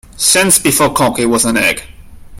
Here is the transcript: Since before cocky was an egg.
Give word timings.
Since 0.17 0.57
before 0.57 0.93
cocky 0.95 1.27
was 1.27 1.45
an 1.45 1.57
egg. 1.57 1.83